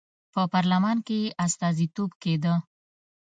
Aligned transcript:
په 0.33 0.41
پارلمان 0.53 0.97
کې 1.07 1.17
یې 1.23 1.35
استازیتوب 1.45 2.11
کېده. 2.21 2.53